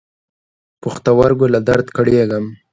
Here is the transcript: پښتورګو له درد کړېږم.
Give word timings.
پښتورګو 0.81 1.47
له 1.53 1.59
درد 1.67 1.87
کړېږم. 1.97 2.45